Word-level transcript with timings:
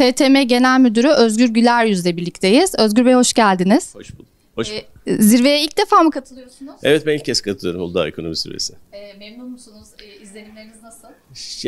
STM 0.00 0.42
Genel 0.42 0.80
Müdürü 0.80 1.08
Özgür 1.08 1.48
Güler 1.48 1.84
Yüz'le 1.84 2.16
birlikteyiz. 2.16 2.74
Özgür 2.78 3.06
Bey 3.06 3.14
hoş 3.14 3.32
geldiniz. 3.32 3.94
Hoş 3.94 4.12
bulduk. 4.14 4.26
Hoş 4.54 4.70
bulduk. 4.70 4.84
Ee, 5.06 5.22
zirveye 5.22 5.64
ilk 5.64 5.78
defa 5.78 6.02
mı 6.02 6.10
katılıyorsunuz? 6.10 6.74
Evet 6.82 7.06
ben 7.06 7.14
ilk 7.14 7.24
kez 7.24 7.40
katılıyorum 7.40 7.82
Uludağ 7.82 8.08
Ekonomi 8.08 8.36
Zirvesi. 8.36 8.74
Ee, 8.92 9.14
memnun 9.18 9.50
musunuz? 9.50 9.88
Ee, 10.02 10.22
izlenimleriniz 10.22 10.82
nasıl? 10.82 11.08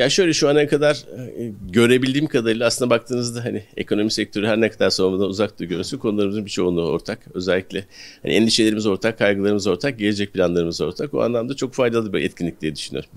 Ya 0.00 0.10
şöyle 0.10 0.32
şu 0.32 0.48
ana 0.48 0.66
kadar 0.66 1.04
e, 1.38 1.52
görebildiğim 1.70 2.26
kadarıyla 2.26 2.66
aslında 2.66 2.90
baktığınızda 2.90 3.44
hani 3.44 3.64
ekonomi 3.76 4.10
sektörü 4.10 4.46
her 4.46 4.60
ne 4.60 4.70
kadar 4.70 4.90
savunmadan 4.90 5.28
uzak 5.28 5.60
da 5.60 5.64
görünsün 5.64 5.98
konularımızın 5.98 6.44
birçoğunluğu 6.44 6.88
ortak. 6.88 7.18
Özellikle 7.34 7.86
hani 8.22 8.32
endişelerimiz 8.32 8.86
ortak, 8.86 9.18
kaygılarımız 9.18 9.66
ortak, 9.66 9.98
gelecek 9.98 10.32
planlarımız 10.32 10.80
ortak. 10.80 11.14
O 11.14 11.22
anlamda 11.22 11.56
çok 11.56 11.74
faydalı 11.74 12.12
bir 12.12 12.20
etkinlik 12.20 12.60
diye 12.60 12.76
düşünüyorum. 12.76 13.10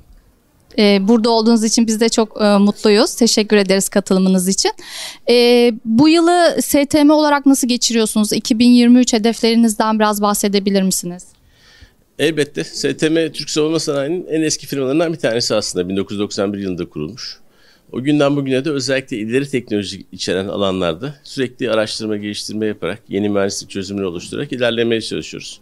Ee, 0.79 1.07
burada 1.07 1.29
olduğunuz 1.29 1.63
için 1.63 1.87
biz 1.87 1.99
de 1.99 2.09
çok 2.09 2.41
e, 2.41 2.57
mutluyuz. 2.57 3.15
Teşekkür 3.15 3.57
ederiz 3.57 3.89
katılımınız 3.89 4.47
için. 4.47 4.71
Ee, 5.29 5.73
bu 5.85 6.09
yılı 6.09 6.57
STM 6.61 7.09
olarak 7.09 7.45
nasıl 7.45 7.67
geçiriyorsunuz? 7.67 8.33
2023 8.33 9.13
hedeflerinizden 9.13 9.99
biraz 9.99 10.21
bahsedebilir 10.21 10.81
misiniz? 10.81 11.25
Elbette 12.19 12.63
STM 12.63 13.31
Türk 13.33 13.49
Savunma 13.49 13.79
Sanayi'nin 13.79 14.25
en 14.25 14.41
eski 14.41 14.67
firmalarından 14.67 15.13
bir 15.13 15.19
tanesi 15.19 15.55
aslında 15.55 15.89
1991 15.89 16.57
yılında 16.57 16.89
kurulmuş. 16.89 17.39
O 17.91 18.03
günden 18.03 18.35
bugüne 18.35 18.65
de 18.65 18.69
özellikle 18.71 19.17
ileri 19.17 19.49
teknoloji 19.49 20.05
içeren 20.11 20.47
alanlarda 20.47 21.15
sürekli 21.23 21.71
araştırma 21.71 22.17
geliştirme 22.17 22.65
yaparak 22.65 22.99
yeni 23.09 23.29
mühendislik 23.29 23.69
çözümleri 23.69 24.05
oluşturarak 24.05 24.51
ilerlemeye 24.51 25.01
çalışıyoruz. 25.01 25.61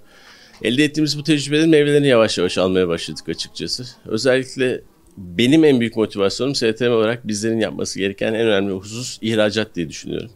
Elde 0.62 0.84
ettiğimiz 0.84 1.18
bu 1.18 1.24
tecrübelerin 1.24 1.70
meyvelerini 1.70 2.08
yavaş 2.08 2.38
yavaş 2.38 2.58
almaya 2.58 2.88
başladık 2.88 3.30
açıkçası. 3.30 3.86
Özellikle 4.06 4.82
benim 5.18 5.64
en 5.64 5.80
büyük 5.80 5.96
motivasyonum 5.96 6.56
STM 6.56 6.92
olarak 6.92 7.28
bizlerin 7.28 7.60
yapması 7.60 8.00
gereken 8.00 8.34
en 8.34 8.48
önemli 8.48 8.74
husus 8.74 9.18
ihracat 9.22 9.76
diye 9.76 9.90
düşünüyorum. 9.90 10.32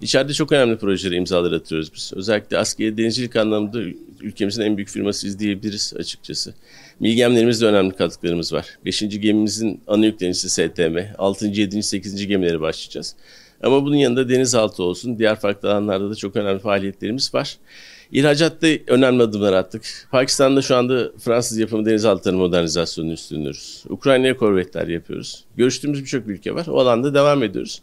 İçeride 0.00 0.32
çok 0.32 0.52
önemli 0.52 0.78
projeleri 0.78 1.16
imzalar 1.16 1.52
atıyoruz 1.52 1.94
biz. 1.94 2.12
Özellikle 2.16 2.58
askeri 2.58 2.96
denizcilik 2.96 3.36
anlamında 3.36 3.80
ülkemizin 4.20 4.62
en 4.62 4.76
büyük 4.76 4.88
firmasıyız 4.88 5.38
diyebiliriz 5.38 5.94
açıkçası. 5.98 6.54
Milgemlerimizde 7.00 7.66
önemli 7.66 7.96
katkılarımız 7.96 8.52
var. 8.52 8.66
Beşinci 8.84 9.20
gemimizin 9.20 9.80
ana 9.86 10.06
yüklenicisi 10.06 10.50
STM, 10.50 10.98
6. 11.18 11.46
7. 11.46 11.82
8. 11.82 12.26
gemileri 12.26 12.60
başlayacağız. 12.60 13.16
Ama 13.62 13.84
bunun 13.84 13.96
yanında 13.96 14.28
denizaltı 14.28 14.82
olsun, 14.82 15.18
diğer 15.18 15.36
farklı 15.40 15.72
alanlarda 15.72 16.10
da 16.10 16.14
çok 16.14 16.36
önemli 16.36 16.58
faaliyetlerimiz 16.58 17.34
var. 17.34 17.58
İhracatta 18.12 18.66
önemli 18.86 19.22
adımlar 19.22 19.52
attık. 19.52 20.08
Pakistan'da 20.10 20.62
şu 20.62 20.76
anda 20.76 21.12
Fransız 21.18 21.58
yapımı 21.58 21.86
denizaltıları 21.86 22.36
modernizasyonunu 22.36 23.12
üstleniyoruz. 23.12 23.84
Ukrayna'ya 23.88 24.36
korvetler 24.36 24.88
yapıyoruz. 24.88 25.44
Görüştüğümüz 25.56 26.00
birçok 26.00 26.28
ülke 26.28 26.54
var. 26.54 26.66
O 26.68 26.80
alanda 26.80 27.14
devam 27.14 27.42
ediyoruz. 27.42 27.82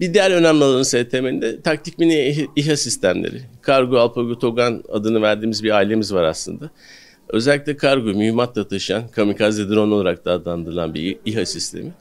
Bir 0.00 0.14
diğer 0.14 0.30
önemli 0.30 0.64
alanı 0.64 0.84
STM'nin 0.84 1.42
de 1.42 1.60
taktik 1.60 1.98
mini 1.98 2.48
İHA 2.56 2.76
sistemleri. 2.76 3.42
Kargo, 3.62 3.98
Alpago, 3.98 4.38
Togan 4.38 4.82
adını 4.92 5.22
verdiğimiz 5.22 5.64
bir 5.64 5.70
ailemiz 5.70 6.14
var 6.14 6.24
aslında. 6.24 6.70
Özellikle 7.28 7.76
kargo, 7.76 8.08
mühimmatla 8.08 8.68
taşıyan 8.68 9.08
kamikaze 9.08 9.68
drone 9.68 9.94
olarak 9.94 10.24
da 10.24 10.32
adlandırılan 10.32 10.94
bir 10.94 11.18
İHA 11.24 11.46
sistemi. 11.46 11.92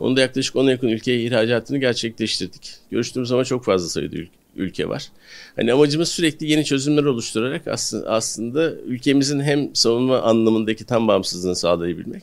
Onu 0.00 0.16
da 0.16 0.20
yaklaşık 0.20 0.54
10'a 0.54 0.70
yakın 0.70 0.88
ülkeye 0.88 1.20
ihracatını 1.20 1.78
gerçekleştirdik. 1.78 2.74
Görüştüğümüz 2.90 3.28
zaman 3.28 3.44
çok 3.44 3.64
fazla 3.64 3.88
sayıda 3.88 4.16
ülke 4.16 4.43
ülke 4.56 4.88
var. 4.88 5.08
Hani 5.56 5.72
amacımız 5.72 6.08
sürekli 6.08 6.50
yeni 6.50 6.64
çözümler 6.64 7.04
oluşturarak 7.04 7.68
aslında, 7.68 8.10
aslında 8.10 8.72
ülkemizin 8.72 9.40
hem 9.40 9.74
savunma 9.74 10.18
anlamındaki 10.18 10.84
tam 10.84 11.08
bağımsızlığını 11.08 11.56
sağlayabilmek, 11.56 12.22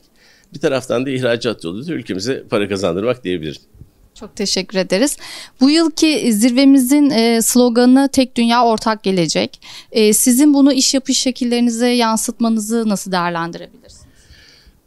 bir 0.54 0.60
taraftan 0.60 1.06
da 1.06 1.10
ihracat 1.10 1.64
yoluyla 1.64 1.94
ülkemize 1.94 2.44
para 2.50 2.68
kazandırmak 2.68 3.24
diyebilirim. 3.24 3.62
Çok 4.14 4.36
teşekkür 4.36 4.78
ederiz. 4.78 5.16
Bu 5.60 5.70
yılki 5.70 6.32
zirvemizin 6.32 7.10
e, 7.10 7.42
sloganı 7.42 8.08
Tek 8.12 8.36
Dünya 8.36 8.64
Ortak 8.64 9.02
Gelecek. 9.02 9.60
E, 9.92 10.12
sizin 10.12 10.54
bunu 10.54 10.72
iş 10.72 10.94
yapış 10.94 11.18
şekillerinize 11.18 11.88
yansıtmanızı 11.88 12.88
nasıl 12.88 13.12
değerlendirebilirsiniz? 13.12 14.02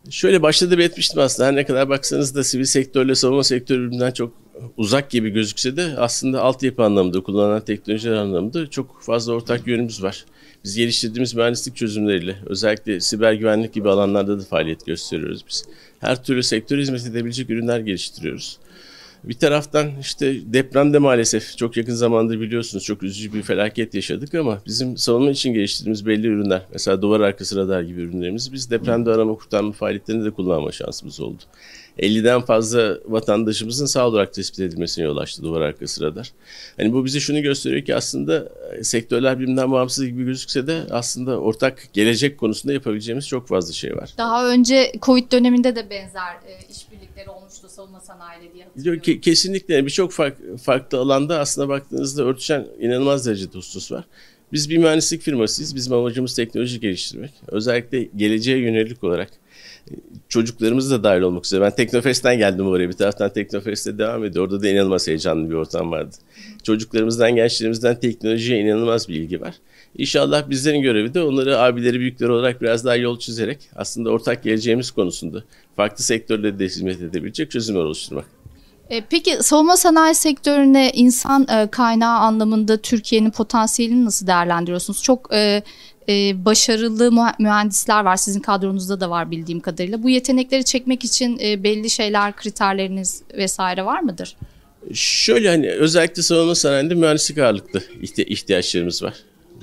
Şöyle 0.10 0.42
başta 0.42 0.72
da 0.72 0.78
belirtmiştim 0.78 1.20
aslında 1.20 1.48
her 1.48 1.56
ne 1.56 1.66
kadar 1.66 1.90
baksanız 1.90 2.36
da 2.36 2.44
sivil 2.44 2.66
sektörle 2.66 3.16
savunma 3.16 3.44
sektörü 3.44 3.86
birbirinden 3.86 4.12
çok 4.12 4.45
uzak 4.78 5.10
gibi 5.10 5.30
gözükse 5.30 5.78
de 5.78 5.96
aslında 5.98 6.42
altyapı 6.42 6.84
anlamında, 6.84 7.24
kullanılan 7.24 7.66
teknolojiler 7.66 8.16
anlamında 8.16 8.70
çok 8.70 9.02
fazla 9.02 9.34
ortak 9.34 9.68
yönümüz 9.68 10.04
var. 10.04 10.26
Biz 10.64 10.76
geliştirdiğimiz 10.76 11.36
mühendislik 11.36 11.76
çözümleriyle 11.76 12.36
özellikle 12.46 13.00
siber 13.00 13.34
güvenlik 13.34 13.74
gibi 13.74 13.90
alanlarda 13.90 14.40
da 14.40 14.44
faaliyet 14.44 14.86
gösteriyoruz 14.86 15.46
biz. 15.50 15.66
Her 16.00 16.24
türlü 16.24 16.44
sektöre 16.44 16.82
hizmet 16.82 17.06
edebilecek 17.06 17.50
ürünler 17.50 17.80
geliştiriyoruz. 17.80 18.58
Bir 19.26 19.34
taraftan 19.34 19.92
işte 20.02 20.54
depremde 20.54 21.00
maalesef 21.00 21.58
çok 21.58 21.78
yakın 21.78 21.94
zamanda 21.94 22.40
biliyorsunuz 22.40 22.84
çok 22.84 23.04
üzücü 23.04 23.34
bir 23.34 23.42
felaket 23.42 23.94
yaşadık 23.94 24.36
ama 24.36 24.62
bizim 24.66 24.98
savunma 24.98 25.32
için 25.32 25.54
geliştirdiğimiz 25.54 26.06
belli 26.06 26.28
ürünler 26.28 26.62
mesela 26.74 27.02
duvar 27.02 27.20
arkası 27.20 27.56
radar 27.56 27.82
gibi 27.82 28.02
ürünlerimizi 28.02 28.54
biz 28.54 28.72
depremde 28.72 29.12
arama 29.12 29.36
kurtarma 29.36 29.72
faaliyetlerinde 29.72 30.26
de 30.26 30.32
kullanma 30.32 30.72
şansımız 30.72 31.20
oldu. 31.20 31.44
50'den 32.00 32.42
fazla 32.42 32.98
vatandaşımızın 33.06 33.86
sağ 33.86 34.08
olarak 34.08 34.34
tespit 34.34 34.60
edilmesine 34.60 35.06
yol 35.06 35.18
açtı 35.18 35.44
duvar 35.44 35.62
arkası 35.62 36.04
radar. 36.04 36.32
Hani 36.78 36.94
bu 36.94 37.06
bize 37.06 37.20
şunu 37.20 37.42
gösteriyor 37.42 37.86
ki 37.86 37.96
aslında 37.96 38.50
e, 38.72 38.84
sektörler 38.84 39.40
birbirinden 39.40 39.72
bağımsız 39.72 40.06
gibi 40.06 40.24
gözükse 40.24 40.68
de 40.68 40.82
aslında 40.92 41.40
ortak 41.40 41.90
gelecek 41.94 42.38
konusunda 42.38 42.74
yapabileceğimiz 42.74 43.28
çok 43.28 43.48
fazla 43.48 43.74
şey 43.74 43.96
var. 43.96 44.14
Daha 44.18 44.50
önce 44.50 44.92
Covid 45.02 45.32
döneminde 45.32 45.76
de 45.76 45.90
benzer 45.90 46.34
e, 46.48 46.72
işbirlikleri 46.72 47.30
olmuştu 47.30 47.68
savunma 47.70 48.00
sanayiyle 48.00 48.54
diye 48.54 48.64
hatırlıyorum. 48.64 49.02
Ke- 49.16 49.22
kesinlikle 49.22 49.86
birçok 49.86 50.12
fark, 50.12 50.38
farklı 50.64 50.98
alanda 50.98 51.40
aslında 51.40 51.70
baktığınızda 51.70 52.24
örtüşen 52.24 52.68
inanılmaz 52.80 53.26
derecede 53.26 53.58
husus 53.58 53.92
var. 53.92 54.06
Biz 54.54 54.70
bir 54.70 54.78
mühendislik 54.78 55.22
firmasıyız. 55.22 55.76
Bizim 55.76 55.94
amacımız 55.94 56.36
teknoloji 56.36 56.80
geliştirmek. 56.80 57.32
Özellikle 57.48 58.10
geleceğe 58.16 58.58
yönelik 58.58 59.04
olarak 59.04 59.30
çocuklarımız 60.30 60.92
da 60.92 61.04
dahil 61.04 61.22
olmak 61.22 61.46
üzere. 61.46 61.62
Ben 61.62 61.76
Teknofest'ten 61.76 62.38
geldim 62.38 62.68
oraya. 62.68 62.90
Bir 62.90 62.94
taraftan 62.94 63.34
Teknofest'te 63.34 63.98
devam 63.98 64.26
ediyor. 64.26 64.46
Orada 64.46 64.62
da 64.62 64.70
inanılmaz 64.70 65.08
heyecanlı 65.08 65.50
bir 65.50 65.56
ortam 65.56 65.92
vardı. 65.92 66.16
Çocuklarımızdan, 66.64 67.36
gençlerimizden 67.36 68.00
teknolojiye 68.00 68.60
inanılmaz 68.60 69.10
bir 69.10 69.16
ilgi 69.16 69.42
var. 69.42 69.56
İnşallah 69.98 70.50
bizlerin 70.50 70.82
görevi 70.82 71.14
de 71.14 71.22
onları 71.22 71.60
abileri, 71.60 72.00
büyükleri 72.00 72.32
olarak 72.32 72.62
biraz 72.62 72.86
daha 72.86 72.96
yol 72.96 73.20
çizerek 73.20 73.58
aslında 73.76 74.10
ortak 74.10 74.44
geleceğimiz 74.44 74.92
konusunda 74.92 75.44
farklı 75.76 76.04
sektörlerde 76.04 76.60
de 76.60 76.66
hizmet 76.66 77.02
edebilecek 77.02 77.52
çözümler 77.52 77.80
oluşturmak. 77.80 78.35
E, 78.90 79.02
peki 79.10 79.38
savunma 79.42 79.78
sanayi 79.78 80.16
sektörüne 80.16 80.92
insan 80.92 81.48
e, 81.48 81.68
kaynağı 81.72 82.20
anlamında 82.20 82.78
Türkiye'nin 82.78 83.32
potansiyelini 83.32 84.06
nasıl 84.06 84.28
değerlendiriyorsunuz? 84.28 85.04
Çok 85.04 85.34
e, 85.34 85.64
başarılı 86.46 87.12
mühendisler 87.40 88.04
var. 88.06 88.16
Sizin 88.16 88.40
kadronuzda 88.40 89.00
da 89.00 89.10
var 89.10 89.32
bildiğim 89.32 89.60
kadarıyla. 89.60 90.04
Bu 90.04 90.10
yetenekleri 90.10 90.64
çekmek 90.64 91.06
için 91.06 91.40
belli 91.40 91.90
şeyler, 91.90 92.36
kriterleriniz 92.36 93.22
vesaire 93.38 93.86
var 93.86 94.00
mıdır? 94.00 94.36
Şöyle 94.94 95.50
hani 95.50 95.72
özellikle 95.72 96.22
savunma 96.22 96.56
sanayinde 96.56 96.94
mühendislik 96.96 97.38
ağırlıklı 97.38 97.82
ihtiyaçlarımız 98.18 99.04
var. 99.04 99.14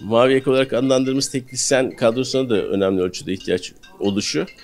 Mavi 0.05 0.35
ek 0.35 0.51
olarak 0.51 0.73
adlandırdığımız 0.73 1.29
teknisyen 1.29 1.91
kadrosuna 1.97 2.51
da 2.51 2.63
önemli 2.63 3.03
ölçüde 3.03 3.33
ihtiyaç 3.33 3.73
oluşuyor. 4.01 4.55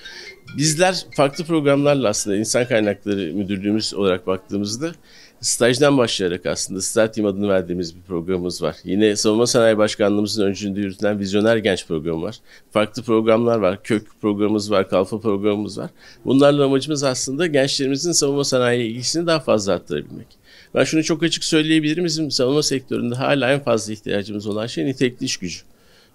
Bizler 0.57 1.07
farklı 1.17 1.45
programlarla 1.45 2.09
aslında 2.09 2.37
insan 2.37 2.69
kaynakları 2.69 3.33
müdürlüğümüz 3.35 3.95
olarak 3.95 4.27
baktığımızda 4.27 4.93
stajdan 5.41 5.99
başlayarak 5.99 6.47
aslında 6.47 6.81
Star 6.81 7.13
Team 7.13 7.27
adını 7.27 7.49
verdiğimiz 7.49 7.97
bir 7.97 8.03
programımız 8.03 8.63
var. 8.63 8.77
Yine 8.85 9.17
Savunma 9.17 9.47
Sanayi 9.47 9.79
Başkanlığımızın 9.79 10.45
öncülüğünde 10.45 10.81
yürütülen 10.81 11.19
Vizyoner 11.19 11.57
Genç 11.57 11.87
programı 11.87 12.23
var. 12.23 12.39
Farklı 12.71 13.03
programlar 13.03 13.59
var. 13.59 13.83
Kök 13.83 14.07
programımız 14.21 14.71
var, 14.71 14.89
Kalfa 14.89 15.21
programımız 15.21 15.79
var. 15.79 15.91
Bunlarla 16.25 16.65
amacımız 16.65 17.05
aslında 17.05 17.47
gençlerimizin 17.47 18.13
savunma 18.13 18.45
sanayi 18.45 18.91
ilgisini 18.91 19.27
daha 19.27 19.41
fazla 19.41 19.73
arttırabilmek. 19.73 20.27
Ben 20.75 20.85
şunu 20.85 21.05
çok 21.05 21.23
açık 21.23 21.45
söyleyebilirim. 21.45 22.05
Bizim 22.05 22.31
savunma 22.31 22.63
sektöründe 22.63 23.15
hala 23.15 23.53
en 23.53 23.61
fazla 23.61 23.93
ihtiyacımız 23.93 24.47
olan 24.47 24.67
şey 24.67 24.87
nitelikli 24.87 25.25
iş 25.25 25.37
gücü. 25.37 25.59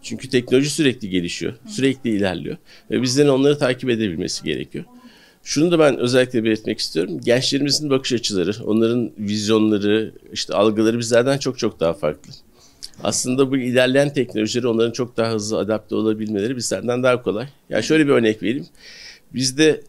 Çünkü 0.03 0.29
teknoloji 0.29 0.69
sürekli 0.69 1.09
gelişiyor, 1.09 1.53
sürekli 1.67 2.09
ilerliyor 2.09 2.57
ve 2.91 3.01
bizlerin 3.01 3.29
onları 3.29 3.57
takip 3.57 3.89
edebilmesi 3.89 4.43
gerekiyor. 4.43 4.85
Şunu 5.43 5.71
da 5.71 5.79
ben 5.79 5.97
özellikle 5.97 6.43
belirtmek 6.43 6.79
istiyorum. 6.79 7.19
Gençlerimizin 7.25 7.89
bakış 7.89 8.13
açıları, 8.13 8.63
onların 8.65 9.11
vizyonları, 9.17 10.11
işte 10.33 10.53
algıları 10.53 10.99
bizlerden 10.99 11.37
çok 11.37 11.59
çok 11.59 11.79
daha 11.79 11.93
farklı. 11.93 12.33
Aslında 13.03 13.51
bu 13.51 13.57
ilerleyen 13.57 14.13
teknolojileri 14.13 14.67
onların 14.67 14.91
çok 14.91 15.17
daha 15.17 15.33
hızlı 15.33 15.57
adapte 15.57 15.95
olabilmeleri 15.95 16.55
bizlerden 16.55 17.03
daha 17.03 17.21
kolay. 17.21 17.47
Yani 17.69 17.83
şöyle 17.83 18.07
bir 18.07 18.11
örnek 18.11 18.43
vereyim. 18.43 18.67
Bizde 19.33 19.81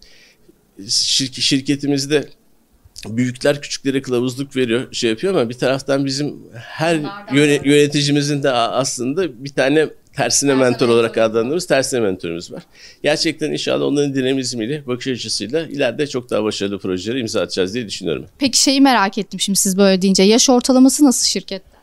şirk 0.89 1.35
şirketimizde 1.35 2.29
büyükler 3.09 3.63
küçüklere 3.63 4.03
kılavuzluk 4.03 4.57
veriyor, 4.57 4.93
şey 4.93 5.11
yapıyor 5.11 5.35
ama 5.35 5.49
bir 5.49 5.55
taraftan 5.55 6.05
bizim 6.05 6.37
her 6.55 7.01
yöneticimizin 7.65 8.43
de 8.43 8.51
aslında 8.51 9.45
bir 9.45 9.51
tane 9.51 9.89
tersine 10.17 10.55
mentor 10.55 10.89
olarak 10.89 11.19
adlandırdığımız 11.19 11.67
tersine 11.67 12.01
mentorumuz 12.01 12.53
var. 12.53 12.63
Gerçekten 13.03 13.53
inşallah 13.53 13.85
onların 13.85 14.15
dinamizmiyle, 14.15 14.87
bakış 14.87 15.09
açısıyla 15.09 15.67
ileride 15.67 16.07
çok 16.07 16.31
daha 16.31 16.45
başarılı 16.45 16.79
projeleri 16.79 17.21
imza 17.21 17.41
atacağız 17.41 17.75
diye 17.75 17.89
düşünüyorum. 17.89 18.27
Peki 18.39 18.63
şeyi 18.63 18.81
merak 18.81 19.19
ettim 19.19 19.41
şimdi 19.41 19.59
siz 19.59 19.79
böyle 19.79 20.03
deyince. 20.03 20.23
Yaş 20.23 20.51
ortalaması 20.51 21.05
nasıl 21.05 21.27
şirkette? 21.27 21.74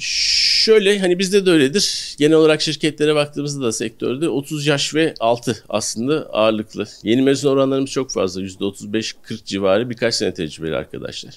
Şöyle 0.00 0.98
hani 0.98 1.18
bizde 1.18 1.46
de 1.46 1.50
öyledir. 1.50 2.14
Genel 2.18 2.36
olarak 2.36 2.60
şirketlere 2.60 3.14
baktığımızda 3.14 3.64
da 3.64 3.72
sektörde 3.72 4.28
30 4.28 4.66
yaş 4.66 4.94
ve 4.94 5.14
altı 5.20 5.64
aslında 5.68 6.26
ağırlıklı. 6.32 6.86
Yeni 7.02 7.22
mezun 7.22 7.50
oranlarımız 7.50 7.90
çok 7.90 8.10
fazla. 8.10 8.42
%35-40 8.42 9.44
civarı 9.44 9.90
birkaç 9.90 10.14
sene 10.14 10.34
tecrübeli 10.34 10.76
arkadaşlar. 10.76 11.34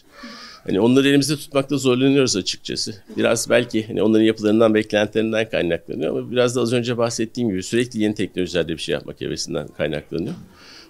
Hani 0.63 0.79
onları 0.79 1.07
elimizde 1.09 1.35
tutmakta 1.35 1.77
zorlanıyoruz 1.77 2.35
açıkçası. 2.35 2.95
Biraz 3.17 3.49
belki 3.49 3.87
hani 3.87 4.03
onların 4.03 4.23
yapılarından, 4.23 4.73
beklentilerinden 4.73 5.49
kaynaklanıyor 5.49 6.17
ama 6.17 6.31
biraz 6.31 6.55
da 6.55 6.61
az 6.61 6.73
önce 6.73 6.97
bahsettiğim 6.97 7.49
gibi 7.49 7.63
sürekli 7.63 7.99
yeni 7.99 8.15
teknolojilerde 8.15 8.73
bir 8.73 8.81
şey 8.81 8.93
yapmak 8.93 9.21
hevesinden 9.21 9.67
kaynaklanıyor. 9.67 10.33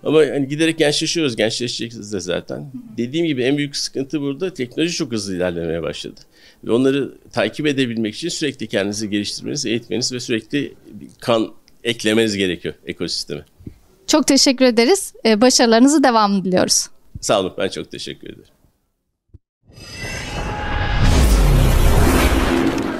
Ama 0.04 0.20
hani 0.20 0.48
giderek 0.48 0.78
gençleşiyoruz, 0.78 1.36
gençleşeceğiz 1.36 2.14
de 2.14 2.20
zaten. 2.20 2.72
Dediğim 2.98 3.26
gibi 3.26 3.44
en 3.44 3.58
büyük 3.58 3.76
sıkıntı 3.76 4.22
burada 4.22 4.54
teknoloji 4.54 4.94
çok 4.94 5.12
hızlı 5.12 5.36
ilerlemeye 5.36 5.82
başladı. 5.82 6.22
Ve 6.64 6.72
onları 6.72 7.14
takip 7.32 7.68
edebilmek 7.68 8.16
için 8.16 8.30
sürekli 8.30 8.68
kendinizi 8.68 9.10
geliştirmeniz, 9.10 9.66
eğitmeniz 9.66 10.14
ve 10.14 10.20
sürekli 10.20 10.74
kan 11.20 11.54
eklemeniz 11.84 12.38
gerekiyor 12.38 12.74
ekosisteme. 12.86 13.46
Çok 14.08 14.28
teşekkür 14.28 14.66
ederiz. 14.66 15.14
Başarılarınızı 15.26 16.04
devamlı 16.04 16.46
diliyoruz. 16.46 16.88
Sağ 17.22 17.40
olun, 17.40 17.54
ben 17.58 17.70
çok 17.70 17.92
teşekkür 17.92 18.28
ederim. 18.28 18.53